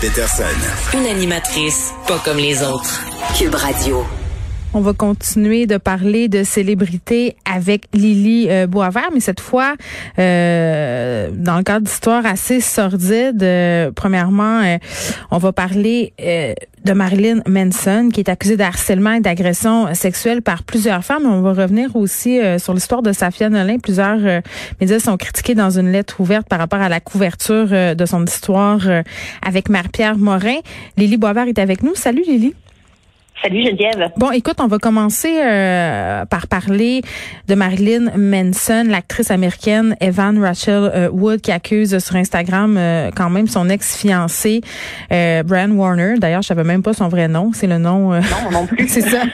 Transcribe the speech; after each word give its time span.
Peterson. 0.00 0.44
Une 0.94 1.06
animatrice 1.06 1.92
pas 2.06 2.18
comme 2.24 2.36
les 2.36 2.62
autres. 2.62 3.02
Cube 3.36 3.54
Radio. 3.54 4.06
On 4.76 4.82
va 4.82 4.92
continuer 4.92 5.64
de 5.64 5.78
parler 5.78 6.28
de 6.28 6.44
célébrités 6.44 7.34
avec 7.50 7.84
Lily 7.94 8.48
euh, 8.50 8.66
Boisvert, 8.66 9.08
mais 9.10 9.20
cette 9.20 9.40
fois 9.40 9.74
euh, 10.18 11.30
dans 11.32 11.56
le 11.56 11.62
cadre 11.62 11.86
d'histoires 11.86 12.26
assez 12.26 12.60
sordides. 12.60 13.42
Euh, 13.42 13.90
premièrement, 13.94 14.60
euh, 14.60 14.76
on 15.30 15.38
va 15.38 15.52
parler 15.52 16.12
euh, 16.20 16.52
de 16.84 16.92
Marilyn 16.92 17.40
Manson, 17.48 18.10
qui 18.12 18.20
est 18.20 18.28
accusée 18.28 18.58
de 18.58 18.64
harcèlement 18.64 19.12
et 19.12 19.20
d'agression 19.20 19.94
sexuelle 19.94 20.42
par 20.42 20.62
plusieurs 20.62 21.02
femmes. 21.02 21.24
On 21.24 21.40
va 21.40 21.54
revenir 21.54 21.96
aussi 21.96 22.38
sur 22.58 22.74
l'histoire 22.74 23.00
de 23.00 23.12
Safia 23.12 23.48
Nolin. 23.48 23.78
Plusieurs 23.78 24.42
médias 24.78 24.98
sont 24.98 25.16
critiqués 25.16 25.54
dans 25.54 25.70
une 25.70 25.90
lettre 25.90 26.20
ouverte 26.20 26.46
par 26.50 26.58
rapport 26.58 26.80
à 26.82 26.90
la 26.90 27.00
couverture 27.00 27.68
de 27.68 28.06
son 28.06 28.26
histoire 28.26 28.80
avec 29.40 29.70
Marie-Pierre 29.70 30.18
Morin. 30.18 30.58
Lily 30.98 31.16
Boisvert 31.16 31.48
est 31.48 31.58
avec 31.58 31.82
nous. 31.82 31.94
Salut 31.94 32.24
Lily. 32.26 32.54
Salut 33.42 33.62
Geneviève. 33.64 34.12
Bon, 34.16 34.30
écoute, 34.30 34.56
on 34.60 34.66
va 34.66 34.78
commencer 34.78 35.40
euh, 35.44 36.24
par 36.24 36.46
parler 36.46 37.02
de 37.48 37.54
Marilyn 37.54 38.16
Manson, 38.16 38.84
l'actrice 38.88 39.30
américaine 39.30 39.94
Evan 40.00 40.42
Rachel 40.42 40.90
euh, 40.94 41.10
Wood 41.10 41.42
qui 41.42 41.52
accuse 41.52 41.98
sur 41.98 42.16
Instagram 42.16 42.76
euh, 42.78 43.10
quand 43.14 43.28
même 43.28 43.46
son 43.46 43.68
ex-fiancé 43.68 44.62
Brian 45.10 45.70
Warner. 45.72 46.14
D'ailleurs, 46.18 46.40
je 46.40 46.48
savais 46.48 46.64
même 46.64 46.82
pas 46.82 46.94
son 46.94 47.08
vrai 47.08 47.28
nom, 47.28 47.50
c'est 47.52 47.66
le 47.66 47.76
nom. 47.76 48.12
non, 48.12 48.50
non 48.52 48.66
plus. 48.66 48.88
c'est 48.88 49.02
ça. 49.02 49.24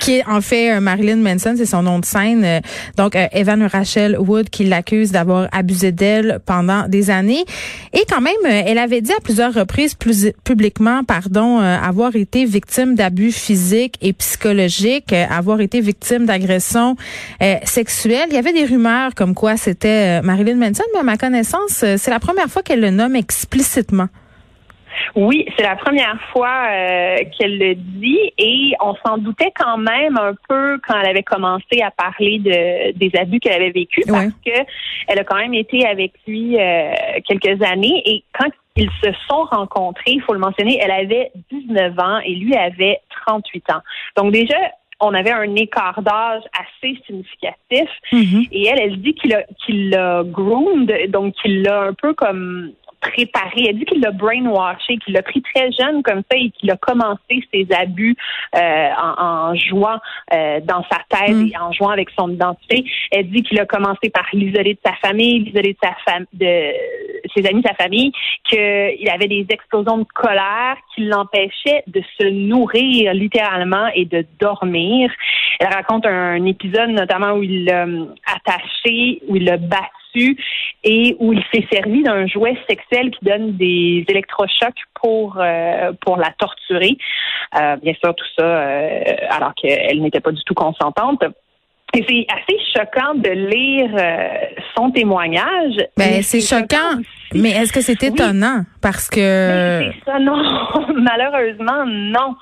qui 0.00 0.16
est 0.16 0.26
en 0.26 0.40
fait 0.40 0.80
Marilyn 0.80 1.16
Manson, 1.16 1.54
c'est 1.56 1.66
son 1.66 1.82
nom 1.82 1.98
de 1.98 2.06
scène. 2.06 2.62
donc 2.96 3.16
Evan 3.32 3.62
Rachel 3.64 4.16
Wood 4.18 4.48
qui 4.48 4.64
l'accuse 4.64 5.12
d'avoir 5.12 5.48
abusé 5.52 5.92
d'elle 5.92 6.40
pendant 6.46 6.88
des 6.88 7.10
années 7.10 7.44
et 7.92 8.04
quand 8.08 8.22
même, 8.22 8.32
elle 8.46 8.78
avait 8.78 9.02
dit 9.02 9.12
à 9.12 9.20
plusieurs 9.22 9.52
reprises 9.52 9.94
plus 9.94 10.32
publiquement, 10.42 11.04
pardon, 11.04 11.58
avoir 11.58 12.16
été 12.16 12.46
victime 12.46 12.94
d'abus 12.94 13.41
physique 13.42 13.98
et 14.00 14.12
psychologique, 14.12 15.12
euh, 15.12 15.24
avoir 15.28 15.60
été 15.60 15.80
victime 15.80 16.26
d'agressions 16.26 16.96
euh, 17.42 17.56
sexuelles. 17.64 18.28
Il 18.30 18.34
y 18.34 18.38
avait 18.38 18.52
des 18.52 18.64
rumeurs 18.64 19.14
comme 19.14 19.34
quoi 19.34 19.56
c'était 19.56 20.20
euh, 20.20 20.22
Marilyn 20.22 20.56
Manson, 20.56 20.84
mais 20.94 21.00
à 21.00 21.02
ma 21.02 21.16
connaissance, 21.16 21.84
c'est 21.96 22.10
la 22.10 22.20
première 22.20 22.46
fois 22.46 22.62
qu'elle 22.62 22.80
le 22.80 22.90
nomme 22.90 23.16
explicitement. 23.16 24.08
Oui, 25.14 25.46
c'est 25.56 25.62
la 25.62 25.76
première 25.76 26.18
fois 26.32 26.68
qu'elle 27.36 27.58
le 27.58 27.74
dit 27.74 28.32
et 28.38 28.72
on 28.80 28.94
s'en 29.06 29.18
doutait 29.18 29.52
quand 29.54 29.78
même 29.78 30.18
un 30.18 30.34
peu 30.48 30.78
quand 30.86 30.98
elle 31.00 31.10
avait 31.10 31.22
commencé 31.22 31.80
à 31.82 31.90
parler 31.90 32.38
de, 32.38 32.92
des 32.92 33.10
abus 33.18 33.40
qu'elle 33.40 33.54
avait 33.54 33.70
vécus 33.70 34.04
parce 34.06 34.32
que 34.44 34.52
elle 35.08 35.18
a 35.18 35.24
quand 35.24 35.36
même 35.36 35.54
été 35.54 35.86
avec 35.86 36.12
lui 36.26 36.56
quelques 37.26 37.62
années 37.62 38.02
et 38.06 38.24
quand 38.32 38.50
ils 38.76 38.90
se 39.02 39.10
sont 39.28 39.44
rencontrés, 39.50 40.12
il 40.12 40.22
faut 40.22 40.32
le 40.32 40.38
mentionner, 40.38 40.78
elle 40.82 40.90
avait 40.90 41.30
19 41.50 41.98
ans 41.98 42.18
et 42.24 42.34
lui 42.34 42.54
avait 42.54 43.00
38 43.26 43.70
ans. 43.70 43.82
Donc 44.16 44.32
déjà, 44.32 44.56
on 45.00 45.12
avait 45.14 45.32
un 45.32 45.54
écart 45.56 46.00
d'âge 46.00 46.42
assez 46.58 46.96
significatif. 47.06 47.88
Mm-hmm. 48.12 48.48
Et 48.52 48.66
elle, 48.68 48.80
elle 48.80 49.02
dit 49.02 49.14
qu'il 49.14 49.34
a, 49.34 49.42
qu'il 49.64 49.90
l'a 49.90 50.22
groomed, 50.24 51.10
donc 51.10 51.34
qu'il 51.34 51.62
l'a 51.62 51.82
un 51.82 51.94
peu 51.94 52.14
comme 52.14 52.72
préparé. 53.02 53.66
Elle 53.68 53.78
dit 53.78 53.84
qu'il 53.84 54.00
l'a 54.00 54.12
brainwashé, 54.12 54.96
qu'il 54.98 55.12
l'a 55.12 55.22
pris 55.22 55.42
très 55.42 55.70
jeune 55.72 56.02
comme 56.02 56.22
ça 56.30 56.38
et 56.38 56.50
qu'il 56.50 56.70
a 56.70 56.76
commencé 56.76 57.44
ses 57.52 57.66
abus 57.74 58.16
euh, 58.56 58.88
en, 58.96 59.54
jouant 59.54 59.98
euh, 60.32 60.60
dans 60.60 60.84
sa 60.90 60.98
tête 61.10 61.34
mm. 61.34 61.48
et 61.48 61.58
en 61.58 61.72
jouant 61.72 61.90
avec 61.90 62.08
son 62.16 62.30
identité. 62.30 62.84
Elle 63.10 63.28
dit 63.28 63.42
qu'il 63.42 63.60
a 63.60 63.66
commencé 63.66 64.08
par 64.08 64.26
l'isoler 64.32 64.74
de 64.74 64.80
sa 64.84 64.94
famille, 65.06 65.40
l'isoler 65.40 65.72
de 65.72 65.78
sa 65.82 65.94
femme, 66.06 66.24
de 66.32 66.72
ses 67.34 67.46
amis, 67.46 67.62
sa 67.66 67.74
famille, 67.74 68.12
qu'il 68.48 69.08
avait 69.10 69.28
des 69.28 69.46
explosions 69.50 69.98
de 69.98 70.06
colère 70.14 70.76
qui 70.94 71.02
l'empêchaient 71.02 71.82
de 71.88 72.02
se 72.18 72.28
nourrir 72.28 73.12
littéralement 73.14 73.88
et 73.94 74.04
de 74.04 74.24
dormir. 74.40 75.10
Elle 75.58 75.68
raconte 75.68 76.06
un 76.06 76.44
épisode 76.46 76.90
notamment 76.90 77.32
où 77.32 77.42
il 77.42 77.64
l'a 77.64 77.86
attaché, 78.26 79.20
où 79.28 79.36
il 79.36 79.44
l'a 79.44 79.56
battu 79.56 80.01
et 80.84 81.16
où 81.18 81.32
il 81.32 81.42
s'est 81.52 81.66
servi 81.72 82.02
d'un 82.02 82.26
jouet 82.26 82.56
sexuel 82.68 83.10
qui 83.10 83.24
donne 83.24 83.56
des 83.56 84.04
électrochocs 84.08 84.82
pour 85.00 85.38
euh, 85.38 85.92
pour 86.04 86.16
la 86.16 86.30
torturer. 86.38 86.96
Euh, 87.60 87.76
bien 87.76 87.94
sûr, 88.02 88.14
tout 88.14 88.26
ça 88.38 88.44
euh, 88.44 89.00
alors 89.30 89.54
qu'elle 89.54 90.00
n'était 90.02 90.20
pas 90.20 90.32
du 90.32 90.42
tout 90.44 90.54
consentante. 90.54 91.22
Et 91.94 92.02
c'est 92.08 92.26
assez 92.32 92.58
choquant 92.74 93.14
de 93.16 93.28
lire 93.28 93.90
son 94.74 94.90
témoignage. 94.92 95.76
Ben, 95.98 96.22
c'est 96.22 96.40
choquant, 96.40 96.98
mais 97.34 97.50
est-ce 97.50 97.70
que 97.70 97.82
c'est 97.82 98.02
étonnant? 98.02 98.62
Parce 98.80 99.10
que... 99.10 99.18
C'est 99.18 100.10
ça, 100.10 100.18
non. 100.18 100.42
Malheureusement, 100.96 101.84
non. 101.86 102.34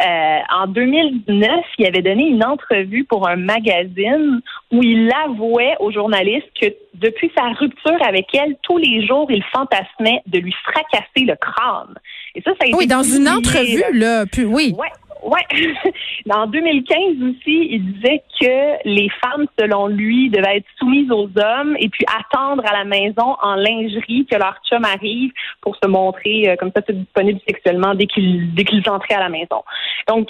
Euh, 0.00 0.38
en 0.50 0.66
2009, 0.66 1.50
il 1.78 1.86
avait 1.86 2.02
donné 2.02 2.28
une 2.28 2.44
entrevue 2.44 3.04
pour 3.04 3.28
un 3.28 3.36
magazine 3.36 4.40
où 4.70 4.82
il 4.82 5.10
avouait 5.26 5.74
aux 5.80 5.90
journalistes 5.90 6.48
que 6.60 6.66
depuis 6.94 7.30
sa 7.36 7.48
rupture 7.58 8.02
avec 8.06 8.26
elle, 8.34 8.56
tous 8.62 8.78
les 8.78 9.06
jours, 9.06 9.30
il 9.30 9.42
fantasmait 9.52 10.22
de 10.26 10.38
lui 10.38 10.54
fracasser 10.64 11.24
le 11.26 11.34
crâne. 11.36 11.94
Et 12.34 12.42
ça, 12.42 12.52
ça 12.52 12.64
a 12.64 12.66
été 12.66 12.76
Oui, 12.76 12.86
dans 12.86 13.02
une 13.02 13.28
entrevue, 13.28 13.82
là, 13.92 14.26
puis 14.26 14.44
oui. 14.44 14.74
Ouais. 14.78 14.88
Ouais. 15.22 15.92
en 16.30 16.46
2015 16.46 16.98
aussi, 17.22 17.68
il 17.70 17.92
disait 17.92 18.22
que 18.40 18.88
les 18.88 19.08
femmes, 19.22 19.46
selon 19.58 19.86
lui, 19.86 20.30
devaient 20.30 20.58
être 20.58 20.66
soumises 20.78 21.10
aux 21.10 21.28
hommes 21.36 21.76
et 21.78 21.88
puis 21.88 22.04
attendre 22.06 22.62
à 22.66 22.72
la 22.72 22.84
maison 22.84 23.36
en 23.42 23.54
lingerie 23.54 24.26
que 24.30 24.36
leur 24.36 24.56
chum 24.68 24.84
arrive 24.84 25.32
pour 25.60 25.76
se 25.82 25.88
montrer 25.88 26.50
euh, 26.50 26.56
comme 26.56 26.70
ça, 26.74 26.82
disponible 26.88 27.40
sexuellement 27.46 27.94
dès 27.94 28.06
qu'ils 28.06 28.54
dès 28.54 28.64
qu'ils 28.64 28.88
entraient 28.88 29.14
à 29.14 29.20
la 29.20 29.28
maison. 29.28 29.62
Donc, 30.08 30.28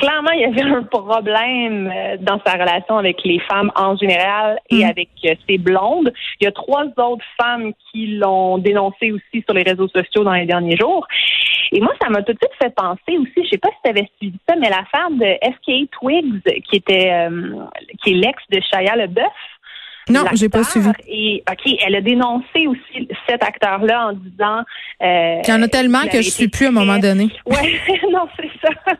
clairement, 0.00 0.30
il 0.32 0.40
y 0.40 0.44
avait 0.44 0.62
un 0.62 0.82
problème 0.82 1.92
euh, 1.94 2.16
dans 2.20 2.40
sa 2.44 2.54
relation 2.54 2.98
avec 2.98 3.22
les 3.24 3.38
femmes 3.40 3.70
en 3.76 3.96
général 3.96 4.58
et 4.70 4.84
mm. 4.84 4.88
avec 4.88 5.10
euh, 5.24 5.34
ses 5.48 5.58
blondes. 5.58 6.12
Il 6.40 6.44
y 6.44 6.46
a 6.46 6.52
trois 6.52 6.84
autres 6.84 7.24
femmes 7.40 7.72
qui 7.90 8.16
l'ont 8.16 8.58
dénoncé 8.58 9.12
aussi 9.12 9.44
sur 9.44 9.54
les 9.54 9.62
réseaux 9.62 9.88
sociaux 9.88 10.24
dans 10.24 10.32
les 10.32 10.46
derniers 10.46 10.76
jours. 10.76 11.06
Et 11.72 11.80
moi, 11.80 11.92
ça 12.02 12.08
m'a 12.08 12.22
tout 12.22 12.32
de 12.32 12.38
suite 12.38 12.56
fait 12.60 12.74
penser 12.74 13.18
aussi, 13.18 13.44
je 13.44 13.50
sais 13.50 13.58
pas 13.58 13.68
si 13.68 13.76
tu 13.84 13.90
avais 13.90 14.08
suivi 14.18 14.36
ça, 14.48 14.56
mais 14.56 14.70
l'affaire 14.70 15.10
de 15.10 15.36
FK 15.54 15.90
Twigs, 15.92 16.42
qui 16.68 16.76
était 16.76 17.12
euh, 17.12 17.54
qui 18.02 18.10
est 18.10 18.14
l'ex 18.14 18.42
de 18.50 18.60
Shia 18.60 18.96
LeBeouf, 18.96 19.32
non, 20.08 20.24
j'ai 20.32 20.48
pas 20.48 20.64
suivi. 20.64 20.88
Et 21.08 21.42
ok, 21.48 21.72
elle 21.86 21.94
a 21.94 22.00
dénoncé 22.00 22.66
aussi 22.66 23.08
cet 23.28 23.42
acteur-là 23.42 24.08
en 24.08 24.12
disant. 24.12 24.62
Euh, 25.02 25.40
qu'il 25.42 25.54
y 25.54 25.56
en 25.56 25.62
a 25.62 25.68
tellement 25.68 26.06
que 26.06 26.22
je 26.22 26.30
suis 26.30 26.48
plus 26.48 26.66
à 26.66 26.68
un 26.68 26.72
moment 26.72 26.98
donné. 26.98 27.28
Ouais, 27.46 27.80
non, 28.10 28.28
c'est 28.36 28.50
ça. 28.62 28.94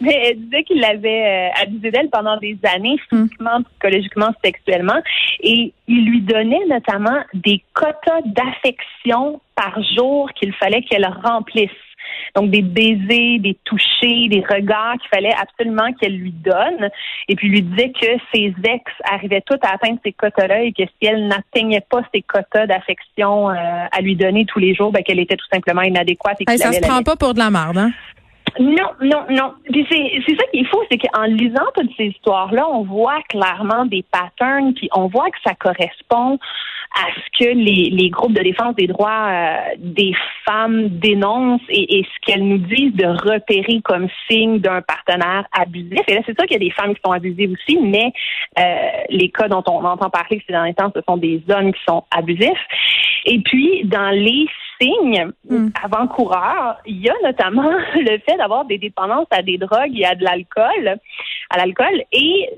Mais 0.00 0.20
elle 0.24 0.40
disait 0.40 0.64
qu'il 0.64 0.84
avait 0.84 1.50
euh, 1.52 1.62
abusé 1.62 1.90
d'elle 1.90 2.10
pendant 2.10 2.36
des 2.38 2.58
années, 2.74 2.96
hmm. 3.12 3.24
physiquement, 3.24 3.62
psychologiquement, 3.62 4.30
sexuellement, 4.44 5.00
et 5.40 5.72
il 5.86 6.04
lui 6.06 6.20
donnait 6.20 6.64
notamment 6.68 7.18
des 7.34 7.62
quotas 7.74 8.22
d'affection 8.24 9.40
par 9.54 9.78
jour 9.96 10.30
qu'il 10.34 10.52
fallait 10.54 10.82
qu'elle 10.82 11.06
remplisse. 11.22 11.70
Donc 12.36 12.50
des 12.50 12.62
baisers, 12.62 13.38
des 13.40 13.56
touchés, 13.64 14.28
des 14.28 14.44
regards 14.48 14.92
qu'il 14.98 15.08
fallait 15.08 15.34
absolument 15.34 15.90
qu'elle 15.98 16.16
lui 16.16 16.32
donne. 16.32 16.90
Et 17.28 17.34
puis 17.34 17.48
lui 17.48 17.62
disait 17.62 17.90
que 17.90 18.06
ses 18.32 18.54
ex 18.62 18.84
arrivaient 19.10 19.42
toutes 19.44 19.64
à 19.64 19.72
atteindre 19.74 19.98
ces 20.04 20.12
quotas-là 20.12 20.62
et 20.62 20.72
que 20.72 20.82
si 20.84 21.08
elle 21.08 21.28
n'atteignait 21.28 21.84
pas 21.88 22.02
ces 22.14 22.20
quotas 22.20 22.66
d'affection 22.66 23.50
euh, 23.50 23.54
à 23.54 24.00
lui 24.02 24.16
donner 24.16 24.44
tous 24.44 24.58
les 24.58 24.74
jours, 24.74 24.92
ben, 24.92 25.02
qu'elle 25.02 25.18
était 25.18 25.36
tout 25.36 25.46
simplement 25.50 25.82
inadéquate. 25.82 26.36
Et 26.48 26.58
ça 26.58 26.72
se 26.72 26.80
prend 26.80 27.02
pas 27.02 27.16
pour 27.16 27.32
de 27.32 27.38
la 27.38 27.50
merde, 27.50 27.78
hein? 27.78 27.90
Non, 28.58 28.90
non, 29.02 29.24
non. 29.30 29.54
C'est 29.66 30.36
ça 30.36 30.44
qui 30.52 30.60
est 30.60 30.64
fou, 30.64 30.78
c'est 30.90 30.98
qu'en 30.98 31.24
lisant 31.24 31.66
toutes 31.74 31.90
ces 31.96 32.06
histoires-là, 32.06 32.66
on 32.70 32.84
voit 32.84 33.20
clairement 33.28 33.84
des 33.84 34.04
patterns, 34.10 34.72
puis 34.74 34.88
on 34.94 35.08
voit 35.08 35.30
que 35.30 35.38
ça 35.44 35.54
correspond 35.54 36.38
à 36.94 37.08
ce 37.14 37.44
que 37.44 37.50
les, 37.50 37.90
les 37.90 38.08
groupes 38.08 38.32
de 38.32 38.42
défense 38.42 38.74
des 38.76 38.86
droits 38.86 39.28
euh, 39.28 39.56
des 39.78 40.14
femmes 40.46 40.88
dénoncent 40.88 41.60
et, 41.68 41.98
et 41.98 42.04
ce 42.04 42.26
qu'elles 42.26 42.46
nous 42.46 42.58
disent 42.58 42.94
de 42.94 43.06
repérer 43.06 43.80
comme 43.84 44.08
signe 44.30 44.60
d'un 44.60 44.80
partenaire 44.80 45.46
abusif. 45.52 46.00
Et 46.08 46.14
là, 46.14 46.20
c'est 46.24 46.38
sûr 46.38 46.46
qu'il 46.46 46.54
y 46.54 46.64
a 46.64 46.66
des 46.66 46.70
femmes 46.70 46.94
qui 46.94 47.00
sont 47.04 47.12
abusives 47.12 47.52
aussi, 47.52 47.78
mais 47.82 48.12
euh, 48.58 48.62
les 49.10 49.28
cas 49.28 49.48
dont 49.48 49.62
on 49.66 49.84
entend 49.84 50.08
parler 50.08 50.42
ces 50.46 50.52
derniers 50.52 50.74
temps, 50.74 50.90
ce 50.94 51.02
sont 51.06 51.18
des 51.18 51.42
hommes 51.50 51.72
qui 51.72 51.80
sont 51.86 52.04
abusifs. 52.10 52.66
Et 53.26 53.40
puis, 53.40 53.82
dans 53.84 54.10
les 54.10 54.46
signes 54.80 55.30
hmm. 55.48 55.68
avant-coureurs, 55.82 56.78
il 56.86 57.00
y 57.02 57.08
a 57.08 57.14
notamment 57.22 57.70
le 57.94 58.18
fait 58.18 58.36
d'avoir 58.36 58.64
des 58.64 58.78
dépendances 58.78 59.26
à 59.30 59.42
des 59.42 59.58
drogues 59.58 59.98
et 59.98 60.04
à 60.04 60.14
de 60.14 60.24
l'alcool, 60.24 60.98
à 61.50 61.58
l'alcool, 61.58 62.02
et 62.12 62.50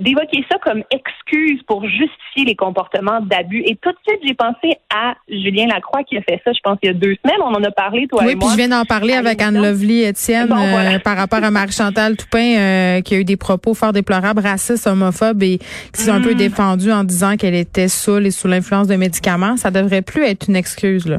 d'évoquer 0.00 0.44
ça 0.50 0.58
comme 0.62 0.82
excuse 0.90 1.60
pour 1.66 1.82
justifier 1.84 2.44
les 2.46 2.54
comportements 2.54 3.20
d'abus. 3.20 3.62
Et 3.66 3.76
tout 3.76 3.90
de 3.90 3.96
suite, 4.06 4.20
j'ai 4.26 4.34
pensé 4.34 4.76
à 4.94 5.14
Julien 5.28 5.66
Lacroix 5.66 6.04
qui 6.04 6.16
a 6.16 6.22
fait 6.22 6.40
ça, 6.44 6.52
je 6.52 6.60
pense, 6.62 6.78
il 6.82 6.86
y 6.86 6.90
a 6.90 6.94
deux 6.94 7.16
semaines. 7.24 7.40
On 7.40 7.54
en 7.54 7.62
a 7.62 7.70
parlé, 7.70 8.06
toi 8.06 8.22
oui, 8.24 8.32
et 8.32 8.34
moi. 8.34 8.48
Oui, 8.48 8.54
puis 8.54 8.62
je 8.62 8.68
viens 8.68 8.78
d'en 8.78 8.84
parler 8.84 9.14
avec 9.14 9.42
Anne 9.42 9.60
Lovely 9.60 10.04
Étienne 10.04 10.52
euh, 10.52 10.98
par 11.00 11.16
rapport 11.16 11.42
à 11.42 11.50
Marie-Chantal 11.50 12.16
Toupin, 12.16 12.56
euh, 12.56 13.00
qui 13.00 13.14
a 13.14 13.18
eu 13.18 13.24
des 13.24 13.36
propos 13.36 13.74
fort 13.74 13.92
déplorables, 13.92 14.40
racistes, 14.40 14.86
homophobes 14.86 15.42
et 15.42 15.58
qui 15.92 16.02
s'est 16.02 16.10
un 16.10 16.20
peu 16.20 16.34
hmm. 16.34 16.38
défendue 16.38 16.92
en 16.92 17.04
disant 17.04 17.36
qu'elle 17.36 17.54
était 17.54 17.88
saoule 17.88 18.26
et 18.26 18.30
sous 18.30 18.48
l'influence 18.48 18.88
de 18.88 18.96
médicaments. 18.96 19.56
Ça 19.56 19.70
devrait 19.70 20.02
plus 20.02 20.24
être 20.24 20.48
une 20.48 20.56
excuse, 20.56 21.06
là. 21.06 21.18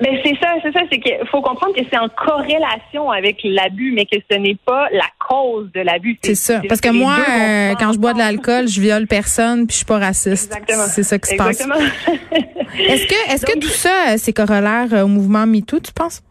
Ben 0.00 0.16
c'est 0.24 0.34
ça, 0.40 0.54
c'est 0.62 0.72
ça, 0.72 0.80
c'est 0.90 0.98
qu'il 0.98 1.18
faut 1.30 1.42
comprendre 1.42 1.74
que 1.74 1.82
c'est 1.90 1.98
en 1.98 2.08
corrélation 2.08 3.10
avec 3.10 3.40
l'abus, 3.44 3.92
mais 3.92 4.06
que 4.06 4.16
ce 4.30 4.38
n'est 4.38 4.56
pas 4.64 4.88
la 4.90 5.06
cause 5.28 5.70
de 5.74 5.80
l'abus. 5.80 6.18
C'est 6.22 6.34
ça, 6.34 6.62
parce 6.68 6.80
que, 6.80 6.88
moi, 6.88 7.16
euh, 7.18 7.74
quand 7.78 7.92
je 7.92 7.98
bois 7.98 8.14
de 8.14 8.18
l'alcool, 8.18 8.66
je 8.66 8.80
viole 8.80 9.06
personne, 9.06 9.66
puis 9.66 9.72
je 9.72 9.76
suis 9.78 9.86
pas 9.86 9.98
raciste. 9.98 10.52
Exactement. 10.52 10.84
C'est 10.88 11.02
ça 11.02 11.18
qui 11.18 11.30
se 11.30 11.36
passe. 11.36 11.60
est-ce 12.78 13.06
que, 13.06 13.34
est-ce 13.34 13.44
que 13.44 13.58
tout 13.58 13.68
ça, 13.68 14.10
euh, 14.10 14.14
c'est 14.16 14.32
corollaire 14.32 14.88
euh, 14.92 15.02
au 15.02 15.08
mouvement 15.08 15.46
MeToo, 15.46 15.80
tu 15.80 15.92
penses? 15.92 16.22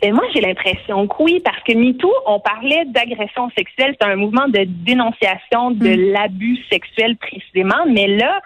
Ben 0.00 0.14
moi, 0.14 0.24
j'ai 0.34 0.40
l'impression 0.40 1.06
que 1.06 1.22
oui, 1.22 1.40
parce 1.44 1.62
que 1.62 1.72
MeToo, 1.72 2.12
on 2.26 2.40
parlait 2.40 2.84
d'agression 2.86 3.50
sexuelle, 3.56 3.94
c'est 4.00 4.06
un 4.06 4.16
mouvement 4.16 4.48
de 4.48 4.64
dénonciation 4.64 5.70
de 5.70 5.88
hmm. 5.88 6.12
l'abus 6.12 6.58
sexuel 6.70 7.16
précisément, 7.16 7.84
mais 7.86 8.06
là, 8.06 8.40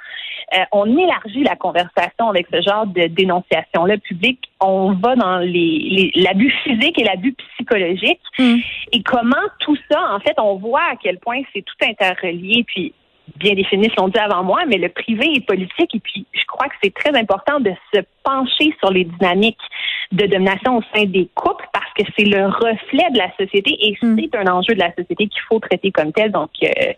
euh, 0.55 0.65
on 0.73 0.97
élargit 0.97 1.43
la 1.43 1.57
conversation 1.57 2.29
avec 2.29 2.47
ce 2.53 2.63
genre 2.63 2.87
de 2.87 3.07
dénonciation-là 3.09 3.99
publique. 3.99 4.49
On 4.61 4.93
va 4.93 5.17
dans 5.17 5.39
les, 5.39 6.13
l'abus 6.15 6.53
physique 6.63 6.99
et 6.99 7.05
l'abus 7.05 7.35
psychologique. 7.55 8.21
Hmm. 8.39 8.59
Et 8.93 9.03
comment 9.03 9.37
tout 9.61 9.77
ça, 9.91 10.15
en 10.15 10.21
fait, 10.21 10.39
on 10.39 10.55
voit 10.57 10.85
à 10.93 10.97
quel 11.03 11.19
point 11.19 11.41
c'est 11.53 11.63
tout 11.63 11.75
interrelié. 11.83 12.65
Puis 12.65 12.95
bien 13.37 13.55
défini, 13.55 13.91
ce 13.91 14.01
l'on 14.01 14.09
dit 14.09 14.19
avant 14.19 14.45
moi, 14.45 14.61
mais 14.67 14.79
le 14.79 14.89
privé 14.89 15.27
est 15.35 15.47
politique. 15.47 15.95
Et 15.95 16.01
puis, 16.01 16.27
je 16.33 16.45
crois 16.47 16.69
que 16.69 16.75
c'est 16.83 16.95
très 16.95 17.17
important 17.19 17.61
de 17.61 17.73
se 17.93 18.01
pencher 18.23 18.75
sur 18.81 18.91
les 18.91 19.05
dynamiques 19.05 19.59
de 20.13 20.27
domination 20.27 20.79
au 20.79 20.83
sein 20.95 21.05
des 21.05 21.29
couples 21.35 21.67
parce 21.73 21.93
que 21.95 22.05
c'est 22.17 22.25
le 22.25 22.47
reflet 22.47 23.11
de 23.13 23.19
la 23.19 23.31
société 23.37 23.77
et 23.81 23.97
hmm. 24.01 24.17
c'est 24.19 24.37
un 24.37 24.53
enjeu 24.53 24.75
de 24.75 24.81
la 24.81 24.95
société 24.95 25.27
qu'il 25.27 25.43
faut 25.49 25.59
traiter 25.59 25.91
comme 25.91 26.13
tel. 26.13 26.31
Donc, 26.31 26.51
euh, 26.63 26.93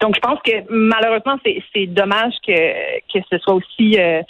donc 0.00 0.16
je 0.16 0.20
pense 0.20 0.38
que 0.44 0.52
malheureusement, 0.68 1.36
c'est 1.44 1.86
dommage 1.86 2.34
que, 2.46 2.52
que 3.12 3.24
ce 3.30 3.38
soit 3.38 3.54
aussi 3.54 3.98
euh, 3.98 4.22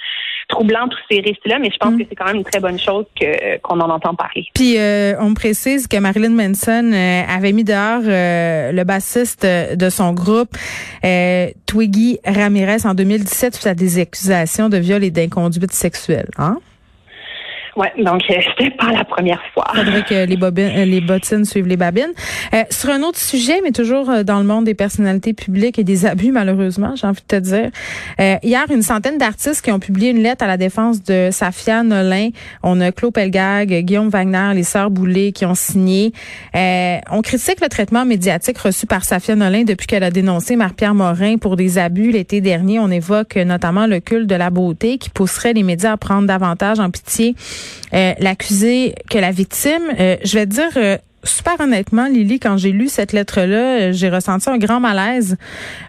troublant 0.49 0.89
tous 0.89 0.99
ces 1.11 1.21
risques-là, 1.21 1.59
mais 1.59 1.71
je 1.71 1.77
pense 1.79 1.95
hmm. 1.95 1.99
que 1.99 2.05
c'est 2.09 2.15
quand 2.15 2.27
même 2.27 2.37
une 2.37 2.45
très 2.45 2.61
bonne 2.61 2.79
chose 2.79 3.05
que 3.21 3.59
qu'on 3.59 3.81
en 3.81 3.91
entend 3.91 4.15
parler. 4.15 4.47
Puis 4.55 4.79
euh, 4.79 5.15
on 5.21 5.35
précise 5.35 5.87
que 5.87 5.99
Marilyn 5.99 6.31
Manson 6.31 6.93
avait 7.29 7.53
mis 7.53 7.65
dehors 7.65 8.01
le 8.03 8.85
bassiste 8.85 9.47
de 9.47 9.91
son 9.91 10.13
groupe, 10.13 10.57
Twiggy 11.67 12.19
Ramirez, 12.25 12.87
en 12.87 12.95
2017 12.95 13.55
suite 13.55 13.67
à 13.67 13.75
des 13.75 13.99
accusations 14.01 14.69
de 14.69 14.79
viol 14.79 15.05
et 15.05 15.11
d'inconduite 15.11 15.73
sexuelle. 15.73 16.29
Hein? 16.39 16.59
Oui, 17.79 17.87
donc 18.05 18.23
euh, 18.29 18.35
c'était 18.41 18.71
pas 18.71 18.91
la 18.91 19.05
première 19.05 19.41
fois. 19.55 19.67
Faudrait 19.73 20.03
que 20.03 20.27
les, 20.27 20.37
bobines, 20.37 20.73
euh, 20.75 20.85
les 20.85 21.01
bottines 21.01 21.45
suivent 21.45 21.69
les 21.69 21.77
babines. 21.77 22.13
Euh, 22.53 22.65
sur 22.71 22.91
un 22.91 23.03
autre 23.03 23.21
sujet, 23.21 23.61
mais 23.63 23.71
toujours 23.71 24.11
euh, 24.11 24.25
dans 24.25 24.41
le 24.41 24.45
monde 24.45 24.65
des 24.65 24.75
personnalités 24.75 25.33
publiques 25.33 25.79
et 25.79 25.85
des 25.85 26.05
abus, 26.05 26.33
malheureusement, 26.33 26.97
j'ai 26.97 27.07
envie 27.07 27.21
de 27.21 27.37
te 27.37 27.41
dire. 27.41 27.71
hier, 28.19 28.65
une 28.71 28.83
centaine 28.83 29.17
d'artistes 29.17 29.65
qui 29.65 29.71
ont 29.71 29.79
publié 29.79 30.11
une 30.11 30.25
lettre 30.25 30.43
à 30.43 30.49
la 30.49 30.57
défense 30.57 31.05
de 31.05 31.29
Safia 31.31 31.85
Nolin. 31.85 32.31
On 32.65 32.81
a 32.81 32.91
Claude 32.91 33.15
Pelgag, 33.15 33.73
Guillaume 33.85 34.09
Wagner, 34.09 34.55
les 34.55 34.65
sœurs 34.65 34.91
Boulay 34.91 35.31
qui 35.31 35.47
ont 35.47 35.55
signé. 35.55 36.13
on 36.55 37.23
critique 37.23 37.61
le 37.61 37.69
traitement 37.69 38.05
médiatique 38.05 38.59
reçu 38.59 38.87
par 38.87 39.05
Safia 39.05 39.37
Nolin 39.37 39.63
depuis 39.63 39.87
qu'elle 39.87 40.03
a 40.03 40.11
dénoncé 40.11 40.57
Marc-Pierre 40.57 40.95
Morin 40.95 41.37
pour 41.37 41.55
des 41.55 41.79
abus 41.79 42.11
l'été 42.11 42.41
dernier. 42.41 42.81
On 42.81 42.91
évoque 42.91 43.37
notamment 43.37 43.87
le 43.87 44.01
culte 44.01 44.27
de 44.27 44.35
la 44.35 44.51
beauté 44.51 44.99
qui 44.99 45.11
pousserait 45.11 45.53
les 45.53 45.63
médias 45.63 45.93
à 45.93 45.97
prendre 45.97 46.27
davantage 46.27 46.81
en 46.81 46.91
pitié 46.91 47.37
euh, 47.95 48.15
l'accusé 48.19 48.95
que 49.11 49.19
la 49.19 49.31
victime. 49.31 49.95
Euh, 49.99 50.17
je 50.25 50.39
vais 50.39 50.47
dire, 50.47 50.71
euh, 50.77 50.99
super 51.25 51.57
honnêtement, 51.61 52.07
Lily, 52.07 52.39
quand 52.39 52.57
j'ai 52.57 52.73
lu 52.73 52.89
cette 52.89 53.13
lettre-là, 53.13 53.93
j'ai 53.93 54.09
ressenti 54.09 54.49
un 54.49 54.59
grand 54.59 54.81
malaise. 54.81 55.37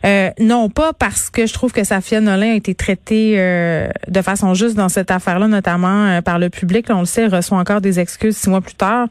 Euh, 0.05 0.29
non 0.39 0.69
pas 0.69 0.93
parce 0.93 1.29
que 1.29 1.45
je 1.45 1.53
trouve 1.53 1.71
que 1.71 1.83
Safia 1.83 2.21
Nolin 2.21 2.53
a 2.53 2.55
été 2.55 2.73
traitée 2.75 3.35
euh, 3.37 3.89
de 4.07 4.21
façon 4.21 4.53
juste 4.53 4.75
dans 4.75 4.89
cette 4.89 5.11
affaire-là, 5.11 5.47
notamment 5.47 6.05
euh, 6.05 6.21
par 6.21 6.39
le 6.39 6.49
public. 6.49 6.87
on 6.89 7.01
le 7.01 7.05
sait, 7.05 7.23
elle 7.23 7.35
reçoit 7.35 7.57
encore 7.57 7.81
des 7.81 7.99
excuses 7.99 8.37
six 8.37 8.49
mois 8.49 8.61
plus 8.61 8.75
tard. 8.75 9.07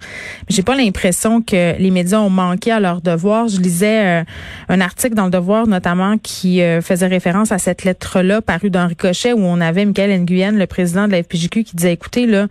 J'ai 0.48 0.62
pas 0.62 0.74
l'impression 0.74 1.40
que 1.40 1.78
les 1.78 1.90
médias 1.90 2.18
ont 2.18 2.30
manqué 2.30 2.72
à 2.72 2.80
leur 2.80 3.00
devoir. 3.00 3.48
Je 3.48 3.60
lisais 3.60 4.24
un 4.68 4.80
article 4.80 5.14
dans 5.14 5.24
le 5.24 5.28
Devoir, 5.28 5.66
notamment, 5.66 6.16
qui 6.16 6.62
faisait 6.80 7.06
référence 7.06 7.52
à 7.52 7.58
cette 7.58 7.84
lettre-là 7.84 8.40
parue 8.40 8.70
dans 8.70 8.86
Ricochet, 8.86 9.34
où 9.34 9.40
on 9.40 9.60
avait 9.60 9.84
Michael 9.84 10.22
Nguyen, 10.22 10.52
le 10.52 10.66
président 10.66 11.06
de 11.06 11.12
la 11.12 11.22
FPJQ, 11.22 11.64
qui 11.64 11.76
disait, 11.76 11.92
écoutez, 11.92 12.26
là, 12.26 12.46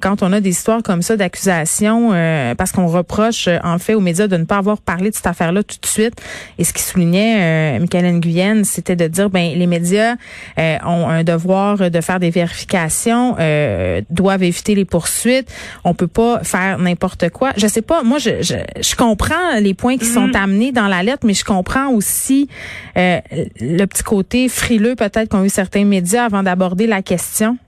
quand 0.00 0.22
on 0.22 0.32
a 0.32 0.40
des 0.40 0.50
histoires 0.50 0.82
comme 0.82 1.02
ça 1.02 1.16
d'accusations, 1.16 2.10
parce 2.58 2.72
qu'on 2.72 2.86
reproche 3.06 3.46
euh, 3.48 3.58
en 3.62 3.78
fait 3.78 3.94
aux 3.94 4.00
médias 4.00 4.26
de 4.26 4.36
ne 4.36 4.44
pas 4.44 4.58
avoir 4.58 4.78
parlé 4.78 5.10
de 5.10 5.14
cette 5.14 5.26
affaire-là 5.26 5.62
tout 5.62 5.76
de 5.80 5.86
suite. 5.86 6.14
Et 6.58 6.64
ce 6.64 6.72
qui 6.72 6.82
soulignait 6.82 7.76
euh, 7.76 7.80
Michael 7.80 8.12
Nguyen, 8.16 8.64
c'était 8.64 8.96
de 8.96 9.06
dire 9.06 9.30
ben 9.30 9.56
les 9.56 9.66
médias 9.66 10.16
euh, 10.58 10.76
ont 10.84 11.08
un 11.08 11.22
devoir 11.22 11.90
de 11.90 12.00
faire 12.00 12.20
des 12.20 12.30
vérifications, 12.30 13.36
euh, 13.38 14.00
doivent 14.10 14.42
éviter 14.42 14.74
les 14.74 14.84
poursuites. 14.84 15.52
On 15.84 15.94
peut 15.94 16.06
pas 16.06 16.42
faire 16.42 16.78
n'importe 16.78 17.30
quoi. 17.30 17.52
Je 17.56 17.66
sais 17.66 17.82
pas. 17.82 18.02
Moi, 18.02 18.18
je, 18.18 18.42
je, 18.42 18.54
je 18.80 18.96
comprends 18.96 19.58
les 19.60 19.74
points 19.74 19.96
qui 19.98 20.06
sont 20.06 20.28
mm-hmm. 20.28 20.36
amenés 20.36 20.72
dans 20.72 20.88
la 20.88 21.02
lettre, 21.02 21.26
mais 21.26 21.34
je 21.34 21.44
comprends 21.44 21.88
aussi 21.90 22.48
le 22.96 23.84
petit 23.86 24.02
côté 24.02 24.48
frileux 24.48 24.96
peut-être 24.96 25.28
qu'ont 25.28 25.44
eu 25.44 25.50
certains 25.50 25.84
médias 25.84 26.24
avant 26.24 26.42
d'aborder 26.42 26.86
la 26.86 27.02
question. 27.02 27.58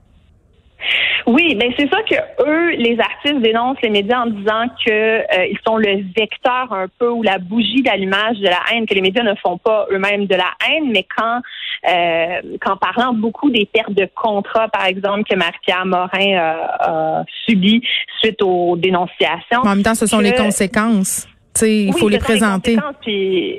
Oui, 1.29 1.55
mais 1.59 1.69
c'est 1.77 1.87
ça 1.89 2.01
que 2.01 2.15
eux, 2.43 2.71
les 2.71 2.97
artistes 2.99 3.39
dénoncent 3.39 3.77
les 3.83 3.91
médias 3.91 4.21
en 4.21 4.25
disant 4.25 4.65
que 4.83 4.91
euh, 4.91 5.45
ils 5.45 5.59
sont 5.65 5.77
le 5.77 6.03
vecteur 6.17 6.73
un 6.73 6.87
peu 6.97 7.07
ou 7.07 7.21
la 7.21 7.37
bougie 7.37 7.83
d'allumage 7.83 8.39
de 8.39 8.47
la 8.47 8.57
haine, 8.71 8.87
que 8.87 8.95
les 8.95 9.01
médias 9.01 9.21
ne 9.21 9.35
font 9.35 9.59
pas 9.59 9.85
eux-mêmes 9.91 10.25
de 10.25 10.33
la 10.33 10.49
haine, 10.67 10.91
mais 10.91 11.05
quand 11.15 11.41
euh, 11.87 12.57
qu'en 12.59 12.77
parlant 12.77 13.13
beaucoup 13.13 13.51
des 13.51 13.67
pertes 13.71 13.93
de 13.93 14.09
contrats, 14.15 14.69
par 14.69 14.85
exemple, 14.85 15.23
que 15.29 15.35
Marie-Pierre 15.35 15.85
Morin 15.85 16.35
a 16.79 17.23
subi 17.45 17.83
suite 18.19 18.41
aux 18.41 18.75
dénonciations. 18.75 19.61
En 19.61 19.75
même 19.75 19.83
temps, 19.83 19.95
ce 19.95 20.07
sont 20.07 20.19
les 20.19 20.33
conséquences. 20.33 21.27
il 21.61 21.93
faut 21.93 22.09
les 22.09 22.17
présenter. 22.17 22.75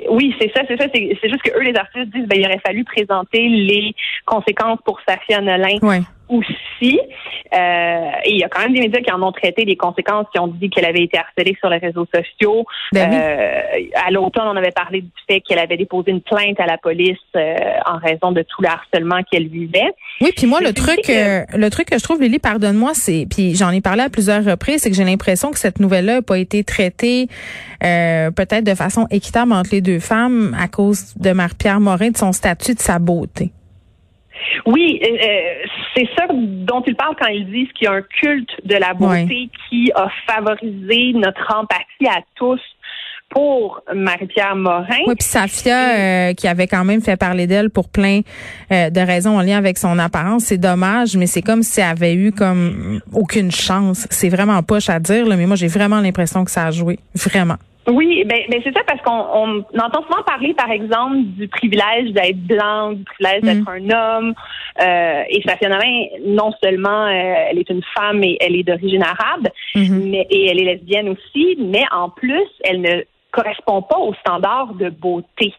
oui, 0.09 0.35
c'est 0.41 0.51
ça, 0.53 0.61
c'est 0.67 0.77
ça. 0.77 0.87
C'est 0.93 1.29
juste 1.29 1.41
que 1.41 1.57
eux, 1.57 1.63
les 1.63 1.75
artistes, 1.75 2.13
disent 2.13 2.27
ben, 2.27 2.37
il 2.37 2.45
aurait 2.45 2.61
fallu 2.65 2.83
présenter 2.83 3.47
les 3.47 3.95
conséquences 4.25 4.79
pour 4.83 4.99
Safia 5.07 5.39
Nolin 5.39 5.77
aussi. 6.31 6.99
Euh, 7.53 8.11
et 8.23 8.31
il 8.31 8.39
y 8.39 8.43
a 8.43 8.49
quand 8.49 8.61
même 8.61 8.73
des 8.73 8.79
médias 8.79 9.01
qui 9.01 9.11
en 9.11 9.21
ont 9.21 9.31
traité 9.31 9.65
des 9.65 9.75
conséquences, 9.75 10.25
qui 10.33 10.39
ont 10.39 10.47
dit 10.47 10.69
qu'elle 10.69 10.85
avait 10.85 11.03
été 11.03 11.17
harcelée 11.17 11.55
sur 11.59 11.69
les 11.69 11.77
réseaux 11.77 12.07
sociaux. 12.13 12.65
Ben 12.93 13.11
euh, 13.13 13.61
à 14.05 14.09
l'automne, 14.09 14.47
on 14.47 14.55
avait 14.55 14.71
parlé 14.71 15.01
du 15.01 15.11
fait 15.27 15.41
qu'elle 15.41 15.59
avait 15.59 15.77
déposé 15.77 16.11
une 16.11 16.21
plainte 16.21 16.59
à 16.59 16.65
la 16.65 16.77
police 16.77 17.17
euh, 17.35 17.55
en 17.85 17.97
raison 17.97 18.31
de 18.31 18.41
tout 18.43 18.61
le 18.61 18.69
harcèlement 18.69 19.21
qu'elle 19.29 19.47
vivait. 19.47 19.91
Oui, 20.21 20.31
puis 20.35 20.47
moi, 20.47 20.61
le 20.61 20.73
truc, 20.73 21.07
le 21.07 21.69
truc 21.69 21.89
que 21.89 21.97
je 21.97 22.03
trouve, 22.03 22.21
Lily, 22.21 22.39
pardonne-moi, 22.39 22.91
c'est, 22.93 23.27
puis 23.29 23.55
j'en 23.55 23.71
ai 23.71 23.81
parlé 23.81 24.03
à 24.03 24.09
plusieurs 24.09 24.43
reprises, 24.45 24.81
c'est 24.81 24.89
que 24.89 24.95
j'ai 24.95 25.03
l'impression 25.03 25.51
que 25.51 25.59
cette 25.59 25.79
nouvelle-là 25.79 26.15
n'a 26.15 26.21
pas 26.21 26.37
été 26.37 26.63
traitée 26.63 27.27
peut-être 27.81 28.63
de 28.63 28.75
façon 28.75 29.07
équitable 29.11 29.51
entre 29.51 29.71
les 29.71 29.81
deux 29.81 29.99
femmes 29.99 30.55
à 30.59 30.67
cause 30.67 31.15
de 31.17 31.31
Marie-Pierre 31.31 31.79
Morin, 31.79 32.11
de 32.11 32.17
son 32.17 32.31
statut, 32.31 32.75
de 32.75 32.79
sa 32.79 32.99
beauté. 32.99 33.51
Oui, 34.65 34.99
euh, 35.03 35.07
euh, 35.07 35.67
c'est 35.95 36.07
ça 36.17 36.25
dont 36.29 36.83
ils 36.85 36.95
parlent 36.95 37.15
quand 37.19 37.27
ils 37.27 37.45
disent 37.45 37.71
qu'il 37.73 37.85
y 37.85 37.87
a 37.87 37.93
un 37.93 38.01
culte 38.01 38.51
de 38.63 38.75
la 38.75 38.93
beauté 38.93 39.49
qui 39.69 39.91
a 39.95 40.07
favorisé 40.27 41.13
notre 41.13 41.53
empathie 41.55 42.07
à 42.07 42.21
tous 42.35 42.59
pour 43.29 43.81
Marie-Pierre 43.93 44.57
Morin. 44.57 45.03
Oui, 45.07 45.15
puis 45.17 45.25
Safia, 45.25 46.29
euh, 46.29 46.33
qui 46.33 46.49
avait 46.49 46.67
quand 46.67 46.83
même 46.83 47.01
fait 47.01 47.15
parler 47.15 47.47
d'elle 47.47 47.69
pour 47.69 47.87
plein 47.87 48.21
de 48.69 49.05
raisons 49.05 49.37
en 49.37 49.41
lien 49.41 49.57
avec 49.57 49.77
son 49.77 49.97
apparence, 49.99 50.45
c'est 50.45 50.57
dommage, 50.57 51.15
mais 51.15 51.27
c'est 51.27 51.41
comme 51.41 51.63
si 51.63 51.79
elle 51.79 51.87
avait 51.87 52.13
eu 52.13 52.33
comme 52.33 52.99
aucune 53.13 53.51
chance. 53.51 54.05
C'est 54.09 54.29
vraiment 54.29 54.61
poche 54.63 54.89
à 54.89 54.99
dire, 54.99 55.25
mais 55.25 55.45
moi 55.45 55.55
j'ai 55.55 55.67
vraiment 55.67 56.01
l'impression 56.01 56.43
que 56.43 56.51
ça 56.51 56.65
a 56.65 56.71
joué, 56.71 56.99
vraiment. 57.15 57.57
Oui, 57.91 58.23
ben, 58.25 58.39
ben 58.49 58.61
c'est 58.63 58.73
ça 58.73 58.81
parce 58.87 59.01
qu'on 59.01 59.11
on, 59.11 59.79
entend 59.79 60.03
souvent 60.03 60.23
parler, 60.25 60.53
par 60.53 60.71
exemple, 60.71 61.17
du 61.23 61.47
privilège 61.47 62.11
d'être 62.11 62.39
blanc, 62.39 62.93
du 62.93 63.03
privilège 63.03 63.41
d'être 63.41 63.69
mm. 63.69 63.91
un 63.91 64.17
homme. 64.17 64.33
Euh, 64.81 65.23
et 65.29 65.41
Safia 65.45 65.69
Nolin, 65.69 66.05
non 66.25 66.51
seulement 66.63 67.05
euh, 67.05 67.49
elle 67.49 67.59
est 67.59 67.69
une 67.69 67.83
femme 67.95 68.23
et 68.23 68.37
elle 68.39 68.55
est 68.55 68.63
d'origine 68.63 69.03
arabe, 69.03 69.49
mm-hmm. 69.75 70.09
mais 70.09 70.27
et 70.29 70.47
elle 70.47 70.59
est 70.61 70.75
lesbienne 70.75 71.09
aussi, 71.09 71.57
mais 71.59 71.83
en 71.91 72.09
plus, 72.09 72.47
elle 72.63 72.81
ne 72.81 73.03
correspond 73.31 73.81
pas 73.81 73.97
aux 73.97 74.13
standards 74.15 74.73
de 74.75 74.89
beauté 74.89 75.53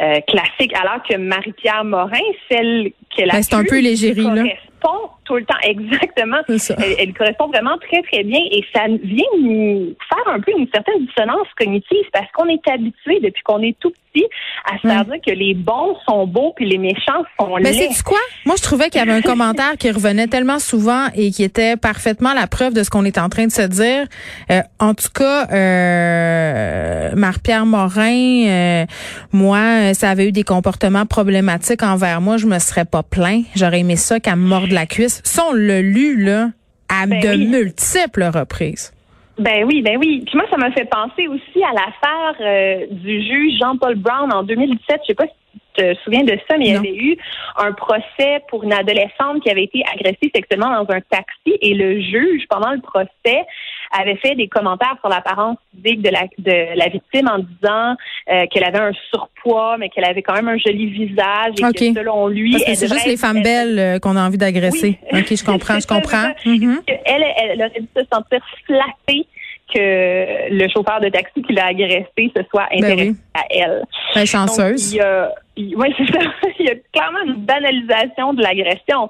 euh, 0.00 0.20
classique, 0.28 0.74
alors 0.74 1.02
que 1.02 1.16
Marie-Pierre 1.16 1.84
Morin, 1.84 2.18
celle 2.50 2.92
qu'elle 3.14 3.30
a 3.30 3.34
ben, 3.34 3.42
c'est 3.42 3.54
un 3.54 3.64
peu 3.64 3.80
légérie, 3.80 4.24
correspond 4.24 5.10
tout 5.26 5.36
le 5.36 5.44
temps, 5.44 5.58
exactement. 5.62 6.38
Elle, 6.48 6.94
elle, 6.98 7.14
correspond 7.14 7.48
vraiment 7.48 7.76
très, 7.78 8.02
très 8.02 8.22
bien 8.22 8.40
et 8.50 8.64
ça 8.74 8.82
vient 8.88 9.24
nous 9.40 9.94
faire 10.08 10.32
un 10.32 10.40
peu 10.40 10.52
une 10.56 10.68
certaine 10.72 11.06
dissonance 11.06 11.48
cognitive 11.58 12.04
parce 12.12 12.30
qu'on 12.32 12.48
est 12.48 12.66
habitué 12.68 13.20
depuis 13.20 13.42
qu'on 13.42 13.62
est 13.62 13.76
tout 13.78 13.92
petit 14.12 14.26
à 14.64 14.76
se 14.78 14.86
faire 14.86 15.04
dire 15.04 15.20
que 15.24 15.32
les 15.32 15.54
bons 15.54 15.96
sont 16.08 16.26
beaux 16.26 16.52
puis 16.56 16.68
les 16.68 16.78
méchants 16.78 17.24
sont. 17.38 17.56
Mais 17.60 17.72
c'est 17.72 18.02
quoi? 18.02 18.18
Moi, 18.44 18.56
je 18.56 18.62
trouvais 18.62 18.88
qu'il 18.90 19.00
y 19.00 19.02
avait 19.02 19.12
un 19.12 19.22
commentaire 19.22 19.76
qui 19.78 19.90
revenait 19.90 20.26
tellement 20.26 20.58
souvent 20.58 21.06
et 21.14 21.30
qui 21.30 21.42
était 21.42 21.76
parfaitement 21.76 22.32
la 22.32 22.46
preuve 22.46 22.74
de 22.74 22.82
ce 22.82 22.90
qu'on 22.90 23.04
est 23.04 23.18
en 23.18 23.28
train 23.28 23.46
de 23.46 23.52
se 23.52 23.62
dire. 23.62 24.06
Euh, 24.50 24.60
en 24.80 24.94
tout 24.94 25.10
cas, 25.14 25.46
euh, 25.52 27.10
Marie-Pierre 27.14 27.66
Morin, 27.66 28.46
euh, 28.46 28.86
moi, 29.32 29.94
ça 29.94 30.10
avait 30.10 30.28
eu 30.28 30.32
des 30.32 30.44
comportements 30.44 31.06
problématiques 31.06 31.82
envers 31.82 32.20
moi. 32.20 32.36
Je 32.36 32.46
me 32.46 32.58
serais 32.58 32.84
pas 32.84 33.02
plaint. 33.02 33.44
J'aurais 33.54 33.80
aimé 33.80 33.96
ça 33.96 34.20
qu'elle 34.20 34.36
me 34.36 34.46
morde 34.46 34.70
la 34.70 34.86
cuisse. 34.86 35.15
Ça, 35.24 35.44
on 35.50 35.54
l'a 35.54 35.82
lu, 35.82 36.22
là, 36.22 36.50
à 36.88 37.06
Ben 37.06 37.20
de 37.20 37.28
oui. 37.28 37.46
multiples 37.46 38.24
reprises. 38.24 38.92
Ben 39.38 39.64
oui, 39.64 39.82
ben 39.82 39.98
oui. 39.98 40.22
Puis 40.26 40.36
moi, 40.36 40.46
ça 40.50 40.56
m'a 40.56 40.70
fait 40.72 40.86
penser 40.86 41.28
aussi 41.28 41.62
à 41.62 41.72
l'affaire 41.72 42.36
euh, 42.40 42.86
du 42.90 43.20
juge 43.22 43.58
Jean-Paul 43.60 43.96
Brown 43.96 44.32
en 44.32 44.42
2017. 44.42 45.00
Je 45.02 45.06
sais 45.08 45.14
pas 45.14 45.26
si 45.26 45.60
te 45.76 45.94
souviens 46.02 46.24
de 46.24 46.38
ça, 46.48 46.56
mais 46.58 46.66
il 46.66 46.72
y 46.72 46.76
avait 46.76 46.96
eu 46.96 47.16
un 47.56 47.72
procès 47.72 48.42
pour 48.48 48.64
une 48.64 48.72
adolescente 48.72 49.42
qui 49.42 49.50
avait 49.50 49.64
été 49.64 49.82
agressée 49.92 50.30
sexuellement 50.34 50.70
dans 50.70 50.94
un 50.94 51.00
taxi 51.00 51.56
et 51.60 51.74
le 51.74 52.00
juge, 52.00 52.44
pendant 52.48 52.72
le 52.72 52.80
procès, 52.80 53.44
avait 53.92 54.16
fait 54.16 54.34
des 54.34 54.48
commentaires 54.48 54.96
sur 55.00 55.08
l'apparence 55.08 55.56
physique 55.74 56.02
de 56.02 56.10
la, 56.10 56.24
de 56.38 56.76
la 56.76 56.88
victime 56.88 57.28
en 57.28 57.38
disant 57.38 57.96
euh, 58.30 58.46
qu'elle 58.50 58.64
avait 58.64 58.80
un 58.80 58.92
surpoids, 59.10 59.76
mais 59.78 59.88
qu'elle 59.88 60.04
avait 60.04 60.22
quand 60.22 60.34
même 60.34 60.48
un 60.48 60.58
joli 60.58 60.86
visage 60.86 61.54
et 61.58 61.72
que 61.72 62.00
selon 62.00 62.28
lui, 62.28 62.52
Parce 62.52 62.64
que 62.64 62.74
c'est 62.74 62.88
juste 62.88 63.06
les 63.06 63.16
femmes 63.16 63.42
belles 63.42 63.78
euh, 63.78 63.98
qu'on 63.98 64.16
a 64.16 64.26
envie 64.26 64.38
d'agresser. 64.38 64.98
Oui. 65.12 65.20
OK, 65.20 65.36
je 65.36 65.44
comprends, 65.44 65.78
je 65.78 65.86
comprends. 65.94 66.32
Mhm. 66.44 66.80
Elle, 66.86 66.98
elle, 67.04 67.50
elle 67.52 67.60
aurait 67.60 67.80
dû 67.80 67.88
se 67.96 68.02
sentir 68.12 68.40
flattée 68.66 69.26
que 69.72 70.50
le 70.52 70.68
chauffeur 70.68 71.00
de 71.00 71.08
taxi 71.08 71.42
qui 71.42 71.52
l'a 71.52 71.66
agressé 71.66 72.30
se 72.36 72.42
soit 72.50 72.66
Ben 72.70 72.84
intéressé 72.84 73.10
oui. 73.10 73.16
à 73.34 73.40
elle. 73.50 73.82
Ben, 74.14 74.20
Donc, 74.20 74.26
chanceuse. 74.26 74.92
il 74.92 74.96
y 74.96 75.00
a, 75.00 75.32
il- 75.56 75.76
ouais, 75.76 75.92
c'est 75.98 76.06
ça. 76.12 76.20
Il 76.58 76.66
y 76.66 76.70
a 76.70 76.74
clairement 76.92 77.22
une 77.26 77.34
banalisation 77.44 78.32
de 78.34 78.42
l'agression. 78.42 79.08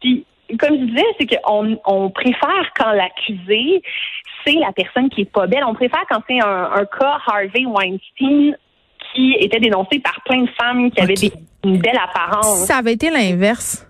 Puis, 0.00 0.24
comme 0.60 0.78
je 0.78 0.84
disais, 0.84 1.04
c'est 1.18 1.26
qu'on 1.26 1.76
on 1.86 2.10
préfère 2.10 2.70
quand 2.78 2.92
l'accusé, 2.92 3.82
c'est 4.46 4.54
la 4.54 4.70
personne 4.72 5.08
qui 5.10 5.22
est 5.22 5.30
pas 5.32 5.46
belle. 5.48 5.64
On 5.66 5.74
préfère 5.74 6.04
quand 6.08 6.20
c'est 6.28 6.40
un, 6.40 6.70
un 6.72 6.84
cas 6.84 7.18
Harvey 7.26 7.64
Weinstein 7.66 8.56
qui 9.14 9.34
était 9.40 9.58
dénoncé 9.60 9.98
par 9.98 10.20
plein 10.24 10.42
de 10.42 10.50
femmes 10.60 10.90
qui 10.90 11.00
avaient 11.00 11.14
Ok. 11.14 11.20
des- 11.20 11.32
une 11.68 11.78
belle 11.78 11.98
apparence. 11.98 12.60
Si 12.60 12.66
ça 12.66 12.76
avait 12.76 12.92
été 12.92 13.10
l'inverse, 13.10 13.84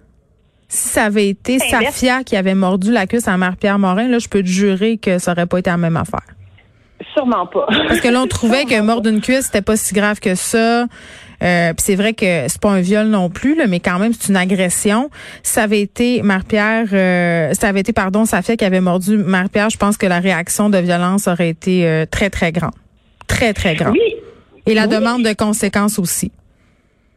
si 0.68 0.88
ça 0.88 1.04
avait 1.04 1.28
été 1.28 1.58
L'inverse. 1.58 1.94
Safia 1.94 2.25
qui 2.25 2.37
avait 2.37 2.54
mordu 2.54 2.92
la 2.92 3.06
cuisse 3.06 3.28
à 3.28 3.37
Marie-Pierre 3.37 3.78
Morin, 3.78 4.08
là, 4.08 4.18
je 4.18 4.28
peux 4.28 4.42
te 4.42 4.49
jurer 4.49 4.99
que 4.99 5.18
ça 5.18 5.32
aurait 5.32 5.46
pas 5.46 5.58
été 5.58 5.70
la 5.70 5.76
même 5.76 5.96
affaire. 5.96 6.20
Sûrement 7.14 7.46
pas. 7.46 7.66
Parce 7.88 8.00
que 8.00 8.08
là, 8.08 8.23
on 8.23 8.26
trouvait 8.28 8.64
que 8.64 8.80
mordre 8.80 9.08
une 9.11 9.20
cuisse, 9.20 9.46
c'était 9.46 9.62
pas 9.62 9.76
si 9.76 9.94
grave 9.94 10.18
que 10.20 10.35
ça. 10.35 10.87
Euh, 11.42 11.75
puis 11.75 11.85
c'est 11.85 11.94
vrai 11.94 12.14
que 12.14 12.46
c'est 12.49 12.61
pas 12.61 12.70
un 12.70 12.80
viol 12.80 13.08
non 13.08 13.28
plus, 13.28 13.54
là, 13.54 13.66
mais 13.66 13.80
quand 13.80 13.99
même, 13.99 14.12
c'est 14.14 14.30
une 14.30 14.37
agression. 14.38 15.11
Si 15.42 15.52
ça 15.52 15.64
avait 15.64 15.82
été 15.82 16.23
Marie-Pierre, 16.23 16.87
euh, 16.92 17.50
si 17.52 17.61
ça 17.61 17.68
avait 17.68 17.80
été, 17.80 17.92
pardon, 17.92 18.25
Safia 18.25 18.56
qui 18.56 18.64
avait 18.64 18.80
mordu 18.80 19.18
Marie-Pierre, 19.18 19.68
je 19.68 19.76
pense 19.76 19.99
que 19.99 20.06
la 20.06 20.18
réaction 20.20 20.70
de 20.70 20.78
violence 20.78 21.28
aurait 21.28 21.50
été 21.50 21.87
euh, 21.87 22.06
très, 22.11 22.30
très 22.30 22.52
grande. 22.52 22.73
Très, 23.26 23.52
très 23.52 23.75
grande. 23.75 23.92
Oui. 23.92 24.14
Et 24.66 24.73
la 24.75 24.85
Oui. 24.87 24.88
demande 24.96 25.23
de 25.23 25.32
conséquences 25.35 25.99
aussi. 25.99 26.32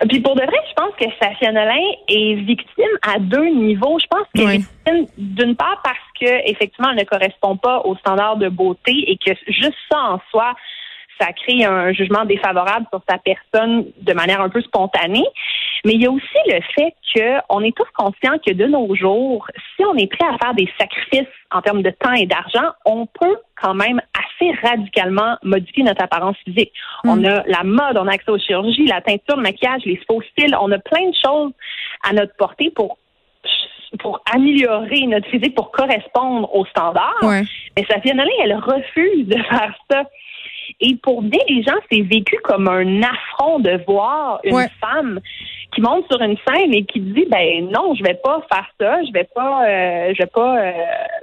Puis 0.07 0.21
pour 0.21 0.35
de 0.35 0.41
vrai, 0.41 0.57
je 0.69 0.73
pense 0.75 0.95
que 0.95 1.05
Safia 1.21 1.51
Nolin 1.51 1.75
est 2.07 2.35
victime 2.35 2.97
à 3.01 3.19
deux 3.19 3.49
niveaux. 3.49 3.99
Je 3.99 4.07
pense 4.07 4.25
qu'elle 4.33 4.45
Oui. 4.45 4.55
est 4.55 4.91
victime 4.91 5.05
d'une 5.17 5.55
part 5.55 5.81
parce 5.83 5.97
que 6.19 6.49
effectivement 6.49 6.89
elle 6.91 6.99
ne 6.99 7.03
correspond 7.03 7.57
pas 7.57 7.79
aux 7.81 7.95
standards 7.97 8.37
de 8.37 8.47
beauté 8.47 8.93
et 9.11 9.17
que 9.17 9.31
juste 9.47 9.75
ça 9.91 9.99
en 9.99 10.21
soi, 10.29 10.53
ça 11.19 11.33
crée 11.33 11.65
un 11.65 11.91
jugement 11.91 12.23
défavorable 12.23 12.85
sur 12.91 13.01
sa 13.09 13.17
personne 13.17 13.87
de 14.01 14.13
manière 14.13 14.39
un 14.39 14.49
peu 14.49 14.61
spontanée. 14.61 15.25
Mais 15.85 15.93
il 15.93 16.01
y 16.01 16.05
a 16.05 16.11
aussi 16.11 16.37
le 16.47 16.59
fait 16.75 16.93
qu'on 17.13 17.61
est 17.61 17.75
tous 17.75 17.87
conscients 17.95 18.37
que 18.45 18.53
de 18.53 18.65
nos 18.65 18.95
jours, 18.95 19.47
si 19.75 19.85
on 19.85 19.95
est 19.95 20.07
prêt 20.07 20.27
à 20.29 20.37
faire 20.37 20.53
des 20.53 20.69
sacrifices 20.79 21.27
en 21.51 21.61
termes 21.61 21.81
de 21.81 21.89
temps 21.89 22.13
et 22.13 22.25
d'argent, 22.25 22.71
on 22.85 23.05
peut 23.05 23.37
quand 23.61 23.73
même 23.73 24.01
assez 24.39 24.51
radicalement 24.63 25.37
modifier 25.43 25.83
notre 25.83 26.03
apparence 26.03 26.37
physique. 26.45 26.71
On 27.03 27.23
a 27.23 27.43
la 27.47 27.63
mode, 27.63 27.97
on 27.97 28.07
a 28.07 28.13
accès 28.13 28.31
aux 28.31 28.37
chirurgies, 28.39 28.85
la 28.85 29.01
teinture, 29.01 29.35
le 29.37 29.43
maquillage, 29.43 29.81
les 29.85 29.99
faux 30.09 30.21
styles. 30.31 30.55
On 30.59 30.71
a 30.71 30.79
plein 30.79 31.09
de 31.09 31.15
choses 31.25 31.51
à 32.07 32.13
notre 32.13 32.35
portée 32.35 32.71
pour 32.71 32.97
pour 33.99 34.21
améliorer 34.31 35.07
notre 35.07 35.27
physique, 35.29 35.55
pour 35.55 35.71
correspondre 35.71 36.53
aux 36.55 36.63
standards. 36.67 37.17
Ouais. 37.23 37.41
Mais 37.75 37.83
Safia 37.89 38.13
Nolin, 38.13 38.29
elle 38.43 38.53
refuse 38.55 39.27
de 39.27 39.35
faire 39.49 39.73
ça. 39.89 40.03
Et 40.79 40.95
pour 41.01 41.23
bien 41.23 41.39
des 41.47 41.63
gens, 41.63 41.73
c'est 41.91 42.01
vécu 42.01 42.37
comme 42.43 42.67
un 42.67 43.01
affront 43.01 43.57
de 43.57 43.81
voir 43.87 44.39
une 44.43 44.53
Ouais. 44.53 44.67
femme 44.79 45.19
qui 45.79 45.85
monte 45.85 46.05
sur 46.11 46.21
une 46.21 46.37
scène 46.47 46.73
et 46.73 46.83
qui 46.83 46.99
dit 46.99 47.25
ben 47.29 47.69
non, 47.71 47.93
je 47.95 48.03
vais 48.03 48.15
pas 48.15 48.41
faire 48.51 48.67
ça, 48.79 49.03
je 49.03 49.11
vais 49.13 49.27
pas 49.33 49.65
euh, 49.65 50.13
je 50.13 50.23
vais 50.23 50.29
pas 50.29 50.59
euh, 50.59 50.71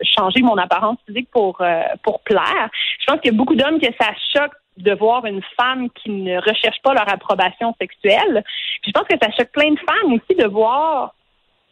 changer 0.02 0.42
mon 0.42 0.56
apparence 0.56 0.98
physique 1.06 1.28
pour 1.30 1.60
euh, 1.60 1.82
pour 2.02 2.20
plaire. 2.20 2.70
Je 3.00 3.06
pense 3.06 3.20
qu'il 3.20 3.32
y 3.32 3.34
a 3.34 3.36
beaucoup 3.36 3.54
d'hommes 3.54 3.80
que 3.80 3.92
ça 4.00 4.10
choque 4.34 4.52
de 4.78 4.92
voir 4.94 5.24
une 5.26 5.42
femme 5.58 5.88
qui 5.90 6.10
ne 6.10 6.38
recherche 6.38 6.80
pas 6.82 6.94
leur 6.94 7.08
approbation 7.08 7.74
sexuelle. 7.80 8.44
Je 8.86 8.90
pense 8.92 9.04
que 9.04 9.16
ça 9.20 9.30
choque 9.30 9.52
plein 9.52 9.70
de 9.70 9.78
femmes 9.78 10.12
aussi 10.14 10.38
de 10.38 10.46
voir 10.46 11.14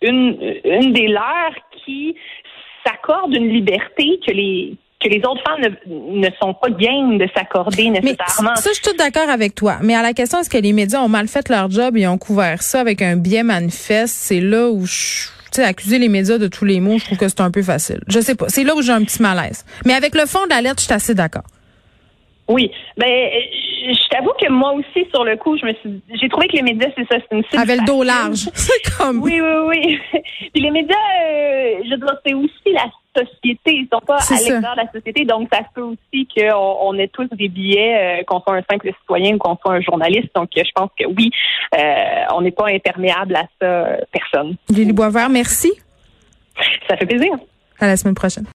une 0.03 0.39
une 0.65 0.93
des 0.93 1.09
leurs 1.09 1.55
qui 1.85 2.17
s'accorde 2.85 3.35
une 3.35 3.49
liberté 3.49 4.21
que 4.27 4.33
les 4.33 4.77
que 5.05 5.09
les 5.11 5.23
autres 5.25 5.43
femmes 5.47 5.61
ne, 5.61 6.27
ne 6.27 6.29
sont 6.41 6.55
pas 6.55 6.71
game 6.71 7.19
de 7.19 7.29
s'accorder 7.37 7.91
Mais 7.91 8.01
nécessairement. 8.01 8.57
ça, 8.57 8.71
je 8.71 8.75
suis 8.75 8.83
toute 8.83 8.99
d'accord 8.99 9.29
avec 9.29 9.55
toi. 9.55 9.77
Mais 9.83 9.95
à 9.95 10.03
la 10.03 10.13
question, 10.15 10.39
est-ce 10.41 10.51
que 10.51 10.59
les 10.59 10.73
médias 10.73 11.01
ont 11.01 11.09
mal 11.09 11.29
fait 11.29 11.49
leur 11.49 11.71
job 11.71 11.97
et 11.97 12.07
ont 12.07 12.19
couvert 12.19 12.63
ça 12.63 12.81
avec 12.81 13.03
un 13.03 13.17
biais 13.17 13.43
manifeste? 13.43 14.15
C'est 14.15 14.41
là 14.41 14.71
où 14.71 14.87
je... 14.87 15.29
Tu 15.53 15.61
sais, 15.61 15.65
accuser 15.65 15.99
les 15.99 16.09
médias 16.09 16.39
de 16.39 16.49
tous 16.49 16.65
les 16.65 16.81
mots, 16.81 16.99
je 16.99 17.05
trouve 17.05 17.19
que 17.19 17.29
c'est 17.29 17.41
un 17.41 17.51
peu 17.51 17.63
facile. 17.63 18.01
Je 18.09 18.19
sais 18.19 18.35
pas. 18.35 18.49
C'est 18.49 18.65
là 18.65 18.75
où 18.75 18.83
j'ai 18.83 18.93
un 18.93 19.05
petit 19.05 19.23
malaise. 19.23 19.65
Mais 19.85 19.93
avec 19.93 20.15
le 20.17 20.27
fond 20.27 20.43
de 20.45 20.51
la 20.51 20.61
lettre, 20.61 20.81
je 20.81 20.87
suis 20.87 20.93
assez 20.93 21.15
d'accord. 21.15 21.45
Oui, 22.49 22.71
ben 22.99 23.31
je 23.87 24.09
t'avoue 24.11 24.33
que 24.39 24.51
moi 24.51 24.73
aussi 24.73 25.07
sur 25.11 25.25
le 25.25 25.37
coup, 25.37 25.57
je 25.57 25.65
me 25.65 25.73
suis 25.75 26.03
j'ai 26.21 26.29
trouvé 26.29 26.49
que 26.49 26.57
les 26.57 26.63
médias 26.63 26.89
c'est 26.97 27.07
ça, 27.09 27.17
c'est 27.21 27.37
une 27.37 27.45
cible 27.45 27.63
Avec 27.63 27.81
le 27.81 27.87
dos 27.87 28.03
large. 28.03 28.51
C'est 28.55 28.97
comme... 28.99 29.23
Oui, 29.23 29.41
oui, 29.41 29.57
oui. 29.67 29.99
Puis 30.53 30.63
les 30.63 30.71
médias, 30.71 30.95
euh, 30.95 31.79
je 31.85 31.95
dire, 31.95 32.17
c'est 32.27 32.35
aussi 32.35 32.73
la 32.73 32.91
société. 33.17 33.73
Ils 33.75 33.89
sont 33.93 34.01
pas 34.01 34.17
à 34.17 34.31
l'extérieur 34.31 34.75
de 34.75 34.81
la 34.81 34.93
société, 34.93 35.25
donc 35.25 35.49
ça 35.53 35.61
se 35.61 35.73
peut 35.75 35.83
aussi 35.83 36.29
qu'on 36.35 36.77
on 36.81 36.99
ait 36.99 37.09
tous 37.09 37.29
des 37.33 37.49
billets, 37.49 38.21
euh, 38.21 38.25
qu'on 38.25 38.41
soit 38.41 38.57
un 38.57 38.63
simple 38.71 38.91
citoyen 39.01 39.35
ou 39.35 39.39
qu'on 39.39 39.57
soit 39.57 39.75
un 39.75 39.81
journaliste. 39.81 40.31
Donc 40.35 40.51
je 40.57 40.71
pense 40.75 40.91
que 40.99 41.07
oui, 41.07 41.31
euh, 41.77 42.35
on 42.35 42.43
n'est 42.43 42.51
pas 42.51 42.69
imperméable 42.69 43.37
à 43.37 43.45
ça, 43.61 43.67
euh, 43.67 43.97
personne. 44.13 44.57
Lily 44.69 44.93
Boisvert, 44.93 45.29
merci. 45.29 45.73
Ça 46.89 46.97
fait 46.97 47.07
plaisir. 47.07 47.33
À 47.81 47.87
la 47.87 47.97
semaine 47.97 48.15
prochaine. 48.15 48.47